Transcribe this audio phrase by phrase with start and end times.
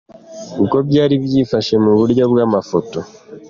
[0.63, 2.99] Uko byari byifashe mu buryo bw’amafoto.